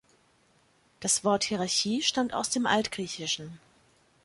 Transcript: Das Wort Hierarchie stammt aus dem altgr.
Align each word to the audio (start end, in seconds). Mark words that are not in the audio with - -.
Das 0.99 1.23
Wort 1.23 1.43
Hierarchie 1.43 2.01
stammt 2.01 2.33
aus 2.33 2.49
dem 2.49 2.65
altgr. 2.65 3.05